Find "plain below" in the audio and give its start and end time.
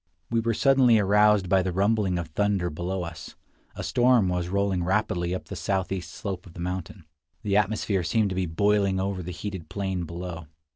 9.69-10.47